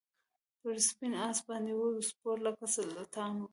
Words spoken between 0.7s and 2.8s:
سپین آس باندي وو سپور لکه